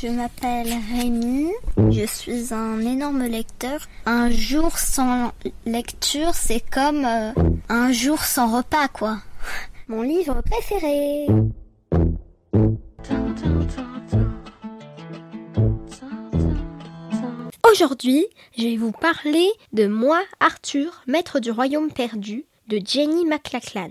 Je 0.00 0.06
m'appelle 0.06 0.72
Rémi, 0.94 1.50
je 1.90 2.06
suis 2.06 2.54
un 2.54 2.78
énorme 2.78 3.24
lecteur. 3.24 3.80
Un 4.06 4.30
jour 4.30 4.78
sans 4.78 5.32
lecture, 5.66 6.36
c'est 6.36 6.62
comme 6.70 7.04
euh, 7.04 7.32
un 7.68 7.90
jour 7.90 8.22
sans 8.22 8.56
repas, 8.58 8.86
quoi. 8.86 9.16
Mon 9.88 10.02
livre 10.02 10.40
préféré. 10.48 11.26
Aujourd'hui, 17.68 18.24
je 18.56 18.62
vais 18.62 18.76
vous 18.76 18.92
parler 18.92 19.50
de 19.72 19.88
Moi, 19.88 20.20
Arthur, 20.38 21.02
maître 21.08 21.40
du 21.40 21.50
royaume 21.50 21.90
perdu, 21.90 22.44
de 22.68 22.80
Jenny 22.84 23.24
McLachlan. 23.24 23.90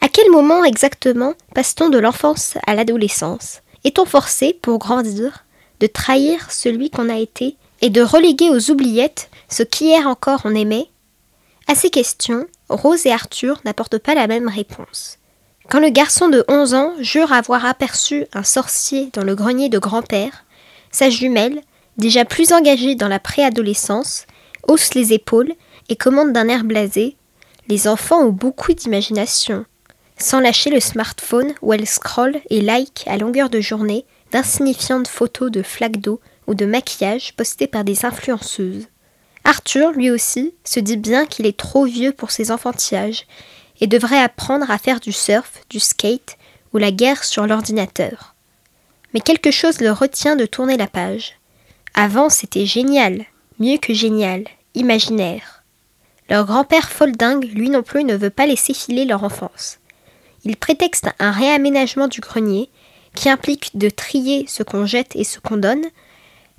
À 0.00 0.06
quel 0.08 0.30
moment 0.30 0.64
exactement 0.64 1.34
passe-t-on 1.56 1.88
de 1.88 1.98
l'enfance 1.98 2.56
à 2.68 2.76
l'adolescence? 2.76 3.62
Est-on 3.86 4.04
forcé, 4.04 4.52
pour 4.52 4.78
grandir, 4.78 5.44
de 5.78 5.86
trahir 5.86 6.50
celui 6.50 6.90
qu'on 6.90 7.08
a 7.08 7.18
été 7.18 7.56
et 7.80 7.88
de 7.88 8.02
reléguer 8.02 8.50
aux 8.50 8.70
oubliettes 8.70 9.30
ce 9.48 9.62
qu'hier 9.62 10.08
encore 10.08 10.42
on 10.44 10.56
aimait? 10.56 10.88
À 11.68 11.76
ces 11.76 11.88
questions, 11.88 12.46
Rose 12.68 13.06
et 13.06 13.12
Arthur 13.12 13.60
n'apportent 13.64 13.98
pas 13.98 14.16
la 14.16 14.26
même 14.26 14.48
réponse. 14.48 15.18
Quand 15.68 15.78
le 15.78 15.90
garçon 15.90 16.28
de 16.28 16.44
11 16.48 16.74
ans 16.74 16.92
jure 16.98 17.32
avoir 17.32 17.64
aperçu 17.64 18.26
un 18.32 18.42
sorcier 18.42 19.10
dans 19.12 19.22
le 19.22 19.36
grenier 19.36 19.68
de 19.68 19.78
grand-père, 19.78 20.44
sa 20.90 21.08
jumelle, 21.08 21.60
déjà 21.96 22.24
plus 22.24 22.52
engagée 22.52 22.96
dans 22.96 23.08
la 23.08 23.20
préadolescence, 23.20 24.26
hausse 24.66 24.94
les 24.94 25.12
épaules 25.12 25.52
et 25.88 25.94
commande 25.94 26.32
d'un 26.32 26.48
air 26.48 26.64
blasé 26.64 27.16
Les 27.68 27.86
enfants 27.86 28.20
ont 28.20 28.32
beaucoup 28.32 28.72
d'imagination 28.72 29.64
sans 30.18 30.40
lâcher 30.40 30.70
le 30.70 30.80
smartphone 30.80 31.54
où 31.62 31.72
elle 31.72 31.86
scrolle 31.86 32.40
et 32.50 32.60
like 32.60 33.04
à 33.06 33.16
longueur 33.16 33.50
de 33.50 33.60
journée 33.60 34.04
d'insignifiantes 34.32 35.08
photos 35.08 35.50
de 35.50 35.62
flaques 35.62 36.00
d'eau 36.00 36.20
ou 36.46 36.54
de 36.54 36.66
maquillage 36.66 37.34
postées 37.34 37.66
par 37.66 37.84
des 37.84 38.04
influenceuses. 38.04 38.88
Arthur, 39.44 39.92
lui 39.92 40.10
aussi, 40.10 40.54
se 40.64 40.80
dit 40.80 40.96
bien 40.96 41.26
qu'il 41.26 41.46
est 41.46 41.56
trop 41.56 41.84
vieux 41.84 42.12
pour 42.12 42.30
ses 42.30 42.50
enfantillages 42.50 43.26
et 43.80 43.86
devrait 43.86 44.18
apprendre 44.18 44.70
à 44.70 44.78
faire 44.78 45.00
du 45.00 45.12
surf, 45.12 45.60
du 45.70 45.78
skate 45.78 46.36
ou 46.72 46.78
la 46.78 46.90
guerre 46.90 47.22
sur 47.22 47.46
l'ordinateur. 47.46 48.34
Mais 49.14 49.20
quelque 49.20 49.50
chose 49.50 49.80
le 49.80 49.92
retient 49.92 50.34
de 50.34 50.46
tourner 50.46 50.76
la 50.76 50.88
page. 50.88 51.38
Avant, 51.94 52.28
c'était 52.28 52.66
génial, 52.66 53.24
mieux 53.58 53.78
que 53.78 53.94
génial, 53.94 54.44
imaginaire. 54.74 55.62
Leur 56.28 56.44
grand-père 56.44 56.90
foldingue, 56.90 57.44
lui 57.44 57.70
non 57.70 57.82
plus, 57.82 58.02
ne 58.02 58.16
veut 58.16 58.30
pas 58.30 58.46
laisser 58.46 58.74
filer 58.74 59.04
leur 59.04 59.22
enfance. 59.22 59.78
Il 60.46 60.56
prétexte 60.56 61.08
un 61.18 61.32
réaménagement 61.32 62.06
du 62.06 62.20
grenier, 62.20 62.70
qui 63.16 63.28
implique 63.28 63.76
de 63.76 63.90
trier 63.90 64.46
ce 64.46 64.62
qu'on 64.62 64.86
jette 64.86 65.16
et 65.16 65.24
ce 65.24 65.40
qu'on 65.40 65.56
donne, 65.56 65.84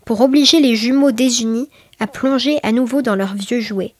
pour 0.03 0.19
obliger 0.19 0.59
les 0.59 0.75
jumeaux 0.75 1.11
désunis 1.11 1.69
à 2.01 2.05
plonger 2.05 2.59
à 2.63 2.73
nouveau 2.73 3.01
dans 3.01 3.15
leurs 3.15 3.35
vieux 3.35 3.61
jouets. 3.61 3.95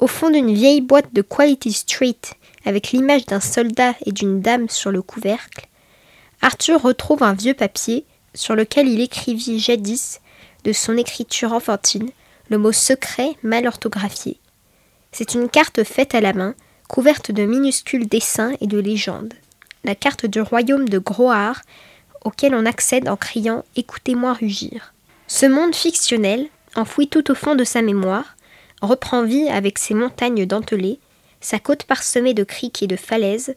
Au 0.00 0.08
fond 0.08 0.28
d'une 0.28 0.52
vieille 0.52 0.80
boîte 0.80 1.14
de 1.14 1.22
Quality 1.22 1.72
Street, 1.72 2.18
avec 2.64 2.90
l'image 2.90 3.24
d'un 3.26 3.38
soldat 3.38 3.94
et 4.04 4.10
d'une 4.10 4.40
dame 4.40 4.68
sur 4.68 4.90
le 4.90 5.02
couvercle, 5.02 5.68
Arthur 6.40 6.82
retrouve 6.82 7.22
un 7.22 7.34
vieux 7.34 7.54
papier 7.54 8.04
sur 8.34 8.56
lequel 8.56 8.88
il 8.88 9.00
écrivit 9.00 9.60
jadis, 9.60 10.20
de 10.64 10.72
son 10.72 10.96
écriture 10.96 11.52
enfantine, 11.52 12.10
le 12.48 12.58
mot 12.58 12.72
secret 12.72 13.36
mal 13.44 13.68
orthographié. 13.68 14.40
C'est 15.12 15.34
une 15.34 15.48
carte 15.48 15.84
faite 15.84 16.16
à 16.16 16.20
la 16.20 16.32
main, 16.32 16.56
couverte 16.92 17.32
de 17.32 17.44
minuscules 17.46 18.06
dessins 18.06 18.52
et 18.60 18.66
de 18.66 18.78
légendes. 18.78 19.32
La 19.82 19.94
carte 19.94 20.26
du 20.26 20.42
royaume 20.42 20.90
de 20.90 20.98
Groar, 20.98 21.62
auquel 22.22 22.54
on 22.54 22.66
accède 22.66 23.08
en 23.08 23.16
criant 23.16 23.64
Écoutez-moi 23.76 24.34
rugir. 24.34 24.92
Ce 25.26 25.46
monde 25.46 25.74
fictionnel, 25.74 26.48
enfoui 26.76 27.08
tout 27.08 27.30
au 27.30 27.34
fond 27.34 27.54
de 27.54 27.64
sa 27.64 27.80
mémoire, 27.80 28.36
reprend 28.82 29.24
vie 29.24 29.48
avec 29.48 29.78
ses 29.78 29.94
montagnes 29.94 30.44
dentelées, 30.44 31.00
sa 31.40 31.58
côte 31.58 31.84
parsemée 31.84 32.34
de 32.34 32.44
criques 32.44 32.82
et 32.82 32.86
de 32.86 32.96
falaises, 32.96 33.56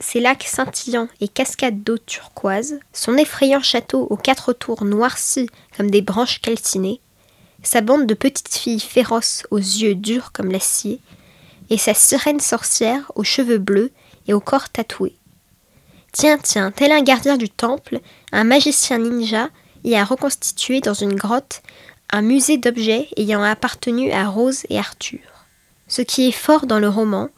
ses 0.00 0.18
lacs 0.18 0.42
scintillants 0.42 1.08
et 1.20 1.28
cascades 1.28 1.84
d'eau 1.84 1.98
turquoise, 1.98 2.80
son 2.92 3.16
effrayant 3.16 3.62
château 3.62 4.08
aux 4.10 4.16
quatre 4.16 4.52
tours 4.52 4.84
noircis 4.84 5.48
comme 5.76 5.88
des 5.88 6.02
branches 6.02 6.40
calcinées, 6.40 7.00
sa 7.62 7.80
bande 7.80 8.06
de 8.06 8.14
petites 8.14 8.52
filles 8.52 8.80
féroces 8.80 9.46
aux 9.52 9.58
yeux 9.58 9.94
durs 9.94 10.32
comme 10.32 10.50
l'acier, 10.50 10.98
et 11.70 11.78
sa 11.78 11.94
sirène 11.94 12.40
sorcière 12.40 13.10
aux 13.14 13.24
cheveux 13.24 13.58
bleus 13.58 13.90
et 14.26 14.34
au 14.34 14.40
corps 14.40 14.68
tatoué. 14.68 15.16
Tiens, 16.12 16.38
tiens, 16.38 16.70
tel 16.70 16.92
un 16.92 17.02
gardien 17.02 17.36
du 17.36 17.48
temple, 17.48 18.00
un 18.32 18.44
magicien 18.44 18.98
ninja 18.98 19.48
y 19.84 19.94
a 19.94 20.04
reconstitué 20.04 20.80
dans 20.80 20.94
une 20.94 21.14
grotte 21.14 21.62
un 22.10 22.22
musée 22.22 22.58
d'objets 22.58 23.08
ayant 23.16 23.42
appartenu 23.42 24.12
à 24.12 24.28
Rose 24.28 24.64
et 24.68 24.78
Arthur. 24.78 25.20
Ce 25.88 26.02
qui 26.02 26.28
est 26.28 26.32
fort 26.32 26.66
dans 26.66 26.78
le 26.78 26.88
roman, 26.88 27.30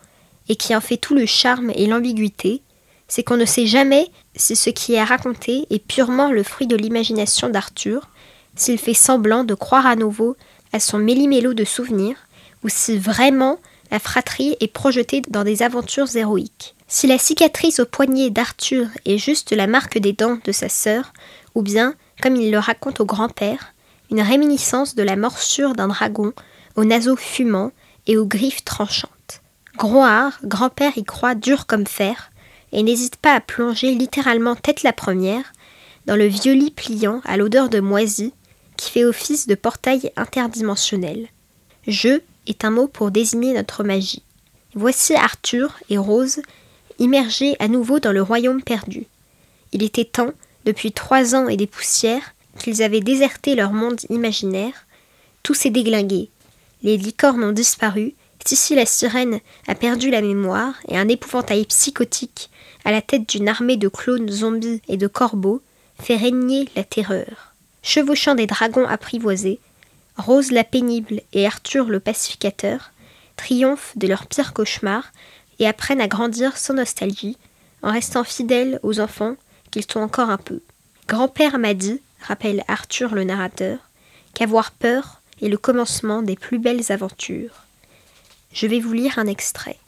et 0.48 0.56
qui 0.56 0.74
en 0.74 0.80
fait 0.80 0.96
tout 0.96 1.14
le 1.14 1.26
charme 1.26 1.70
et 1.74 1.86
l'ambiguïté, 1.86 2.62
c'est 3.08 3.22
qu'on 3.22 3.36
ne 3.36 3.44
sait 3.44 3.66
jamais 3.66 4.08
si 4.36 4.56
ce 4.56 4.70
qui 4.70 4.94
est 4.94 5.04
raconté 5.04 5.66
est 5.70 5.84
purement 5.84 6.30
le 6.30 6.42
fruit 6.42 6.66
de 6.66 6.76
l'imagination 6.76 7.48
d'Arthur, 7.48 8.08
s'il 8.56 8.78
fait 8.78 8.94
semblant 8.94 9.44
de 9.44 9.54
croire 9.54 9.86
à 9.86 9.96
nouveau 9.96 10.36
à 10.72 10.80
son 10.80 10.98
méli-mélo 10.98 11.54
de 11.54 11.64
souvenirs, 11.64 12.16
ou 12.62 12.68
si 12.68 12.98
vraiment 12.98 13.58
la 13.90 13.98
fratrie 13.98 14.56
est 14.60 14.72
projetée 14.72 15.22
dans 15.28 15.44
des 15.44 15.62
aventures 15.62 16.14
héroïques. 16.16 16.74
Si 16.88 17.06
la 17.06 17.18
cicatrice 17.18 17.80
au 17.80 17.86
poignet 17.86 18.30
d'Arthur 18.30 18.88
est 19.04 19.18
juste 19.18 19.52
la 19.52 19.66
marque 19.66 19.98
des 19.98 20.12
dents 20.12 20.38
de 20.44 20.52
sa 20.52 20.68
sœur, 20.68 21.12
ou 21.54 21.62
bien, 21.62 21.94
comme 22.22 22.36
il 22.36 22.50
le 22.50 22.58
raconte 22.58 23.00
au 23.00 23.04
grand-père, 23.04 23.74
une 24.10 24.20
réminiscence 24.20 24.94
de 24.94 25.02
la 25.02 25.16
morsure 25.16 25.74
d'un 25.74 25.88
dragon 25.88 26.32
aux 26.76 26.84
naseaux 26.84 27.16
fumants 27.16 27.72
et 28.06 28.16
aux 28.16 28.26
griffes 28.26 28.64
tranchantes. 28.64 29.42
Groard, 29.76 30.32
grand-père 30.44 30.96
y 30.96 31.04
croit 31.04 31.34
dur 31.34 31.66
comme 31.66 31.86
fer, 31.86 32.30
et 32.72 32.82
n'hésite 32.82 33.16
pas 33.16 33.34
à 33.34 33.40
plonger 33.40 33.94
littéralement 33.94 34.56
tête 34.56 34.82
la 34.82 34.92
première 34.92 35.52
dans 36.06 36.16
le 36.16 36.26
vieux 36.26 36.52
lit 36.52 36.70
pliant 36.70 37.22
à 37.24 37.36
l'odeur 37.36 37.68
de 37.68 37.80
moisie 37.80 38.34
qui 38.76 38.90
fait 38.90 39.04
office 39.04 39.46
de 39.46 39.54
portail 39.54 40.12
interdimensionnel. 40.16 41.28
Je 41.86 42.20
est 42.46 42.64
un 42.64 42.70
mot 42.70 42.88
pour 42.88 43.10
désigner 43.10 43.52
notre 43.52 43.84
magie. 43.84 44.22
Voici 44.74 45.14
Arthur 45.14 45.78
et 45.88 45.98
Rose 45.98 46.40
immergés 46.98 47.56
à 47.58 47.68
nouveau 47.68 48.00
dans 48.00 48.12
le 48.12 48.22
royaume 48.22 48.62
perdu. 48.62 49.06
Il 49.72 49.82
était 49.82 50.04
temps, 50.04 50.32
depuis 50.64 50.92
trois 50.92 51.34
ans 51.34 51.48
et 51.48 51.56
des 51.56 51.66
poussières, 51.66 52.34
qu'ils 52.58 52.82
avaient 52.82 53.00
déserté 53.00 53.54
leur 53.54 53.72
monde 53.72 54.00
imaginaire. 54.10 54.86
Tout 55.42 55.54
s'est 55.54 55.70
déglingué. 55.70 56.30
Les 56.82 56.96
licornes 56.96 57.44
ont 57.44 57.52
disparu, 57.52 58.14
Tissi 58.44 58.74
la 58.74 58.84
sirène 58.84 59.40
a 59.66 59.74
perdu 59.74 60.10
la 60.10 60.20
mémoire 60.20 60.74
et 60.88 60.98
un 60.98 61.08
épouvantail 61.08 61.64
psychotique, 61.64 62.50
à 62.84 62.92
la 62.92 63.00
tête 63.00 63.26
d'une 63.26 63.48
armée 63.48 63.78
de 63.78 63.88
clones 63.88 64.30
zombies 64.30 64.82
et 64.86 64.98
de 64.98 65.06
corbeaux, 65.06 65.62
fait 65.98 66.16
régner 66.16 66.68
la 66.76 66.84
terreur. 66.84 67.54
Chevauchant 67.82 68.34
des 68.34 68.46
dragons 68.46 68.86
apprivoisés, 68.86 69.60
Rose 70.16 70.52
la 70.52 70.64
pénible 70.64 71.22
et 71.32 71.46
Arthur 71.46 71.86
le 71.86 72.00
pacificateur 72.00 72.92
triomphent 73.36 73.96
de 73.96 74.06
leurs 74.06 74.26
pires 74.26 74.52
cauchemars 74.52 75.12
et 75.58 75.66
apprennent 75.66 76.00
à 76.00 76.08
grandir 76.08 76.56
sans 76.56 76.74
nostalgie, 76.74 77.36
en 77.82 77.92
restant 77.92 78.24
fidèles 78.24 78.80
aux 78.82 79.00
enfants 79.00 79.36
qu'ils 79.70 79.90
sont 79.90 80.00
encore 80.00 80.30
un 80.30 80.38
peu. 80.38 80.60
Grand-père 81.08 81.58
m'a 81.58 81.74
dit, 81.74 82.00
rappelle 82.20 82.64
Arthur 82.68 83.14
le 83.14 83.24
narrateur, 83.24 83.78
qu'avoir 84.34 84.70
peur 84.70 85.20
est 85.42 85.48
le 85.48 85.58
commencement 85.58 86.22
des 86.22 86.36
plus 86.36 86.58
belles 86.58 86.92
aventures. 86.92 87.64
Je 88.52 88.66
vais 88.66 88.80
vous 88.80 88.92
lire 88.92 89.18
un 89.18 89.26
extrait. 89.26 89.78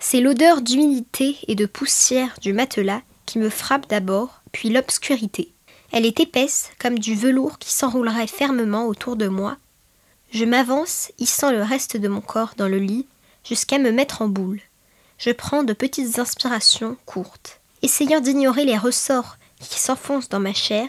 C'est 0.00 0.20
l'odeur 0.20 0.60
d'humidité 0.60 1.38
et 1.46 1.54
de 1.54 1.64
poussière 1.64 2.34
du 2.42 2.52
matelas 2.52 3.02
qui 3.24 3.38
me 3.38 3.48
frappe 3.48 3.88
d'abord, 3.88 4.42
puis 4.52 4.68
l'obscurité. 4.68 5.53
Elle 5.96 6.06
est 6.06 6.18
épaisse 6.18 6.72
comme 6.80 6.98
du 6.98 7.14
velours 7.14 7.60
qui 7.60 7.72
s'enroulerait 7.72 8.26
fermement 8.26 8.88
autour 8.88 9.14
de 9.14 9.28
moi. 9.28 9.58
Je 10.32 10.44
m'avance, 10.44 11.12
hissant 11.20 11.52
le 11.52 11.62
reste 11.62 11.96
de 11.96 12.08
mon 12.08 12.20
corps 12.20 12.54
dans 12.56 12.66
le 12.66 12.78
lit, 12.78 13.06
jusqu'à 13.44 13.78
me 13.78 13.92
mettre 13.92 14.20
en 14.20 14.26
boule. 14.26 14.60
Je 15.18 15.30
prends 15.30 15.62
de 15.62 15.72
petites 15.72 16.18
inspirations 16.18 16.96
courtes. 17.06 17.60
Essayant 17.82 18.18
d'ignorer 18.18 18.64
les 18.64 18.76
ressorts 18.76 19.36
qui 19.60 19.78
s'enfoncent 19.78 20.28
dans 20.28 20.40
ma 20.40 20.52
chair, 20.52 20.88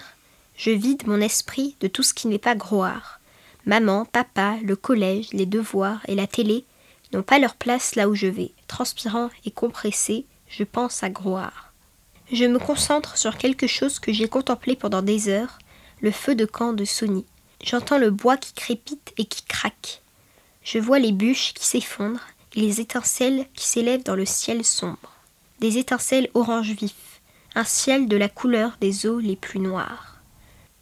je 0.58 0.72
vide 0.72 1.06
mon 1.06 1.22
esprit 1.22 1.76
de 1.82 1.88
tout 1.88 2.02
ce 2.02 2.16
qui 2.16 2.28
n'est 2.28 2.40
pas 2.40 2.56
groire. 2.56 3.20
Maman, 3.68 4.06
papa, 4.06 4.56
le 4.64 4.76
collège, 4.76 5.28
les 5.34 5.46
devoirs 5.46 6.02
et 6.08 6.16
la 6.16 6.26
télé 6.26 6.66
n'ont 7.14 7.22
pas 7.22 7.38
leur 7.38 7.54
place 7.54 7.94
là 7.94 8.10
où 8.10 8.16
je 8.16 8.26
vais. 8.26 8.54
Transpirant 8.68 9.30
et 9.46 9.52
compressé, 9.52 10.26
je 10.50 10.64
pense 10.64 11.04
à 11.04 11.12
groire. 11.12 11.65
Je 12.32 12.46
me 12.46 12.58
concentre 12.58 13.18
sur 13.18 13.38
quelque 13.38 13.68
chose 13.68 14.00
que 14.00 14.12
j'ai 14.12 14.28
contemplé 14.28 14.76
pendant 14.76 15.04
des 15.04 15.30
heures, 15.30 15.60
le 16.02 16.12
feu 16.12 16.34
de 16.34 16.46
camp 16.46 16.74
de 16.74 16.84
Sony. 16.84 17.26
J'entends 17.64 18.00
le 18.00 18.10
bois 18.10 18.38
qui 18.38 18.54
crépite 18.54 19.14
et 19.18 19.26
qui 19.26 19.44
craque. 19.44 20.02
Je 20.64 20.80
vois 20.80 20.98
les 20.98 21.12
bûches 21.12 21.54
qui 21.54 21.66
s'effondrent 21.66 22.28
et 22.56 22.62
les 22.62 22.82
étincelles 22.82 23.46
qui 23.54 23.68
s'élèvent 23.68 24.04
dans 24.04 24.16
le 24.16 24.26
ciel 24.26 24.64
sombre. 24.64 25.14
Des 25.60 25.78
étincelles 25.78 26.30
orange 26.34 26.72
vif, 26.72 27.22
un 27.54 27.64
ciel 27.64 28.08
de 28.08 28.18
la 28.18 28.28
couleur 28.30 28.78
des 28.82 29.06
eaux 29.06 29.20
les 29.20 29.36
plus 29.36 29.60
noires. 29.60 30.20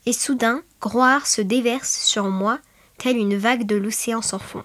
Et 0.06 0.14
soudain, 0.14 0.64
Groire 0.80 1.28
se 1.28 1.42
déverse 1.42 2.04
sur 2.06 2.26
moi, 2.26 2.60
telle 2.98 3.18
une 3.18 3.38
vague 3.38 3.66
de 3.66 3.78
l'océan 3.78 4.22
sans 4.22 4.40
fond. 4.40 4.64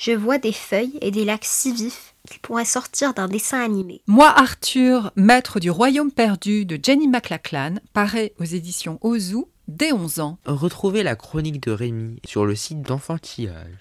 Je 0.00 0.12
vois 0.12 0.38
des 0.38 0.54
feuilles 0.54 0.98
et 1.02 1.10
des 1.10 1.26
lacs 1.26 1.44
si 1.44 1.74
vifs 1.74 2.14
qu'ils 2.26 2.40
pourraient 2.40 2.64
sortir 2.64 3.12
d'un 3.12 3.28
dessin 3.28 3.60
animé. 3.62 4.00
Moi, 4.06 4.28
Arthur, 4.28 5.12
maître 5.14 5.60
du 5.60 5.70
royaume 5.70 6.10
perdu 6.10 6.64
de 6.64 6.80
Jenny 6.82 7.06
McLachlan, 7.06 7.74
paraît 7.92 8.32
aux 8.40 8.44
éditions 8.44 8.98
Ozu 9.02 9.44
dès 9.68 9.92
11 9.92 10.20
ans. 10.20 10.38
Retrouvez 10.46 11.02
la 11.02 11.16
chronique 11.16 11.62
de 11.62 11.72
Rémi 11.72 12.18
sur 12.24 12.46
le 12.46 12.54
site 12.54 12.80
d'enfantillage. 12.80 13.76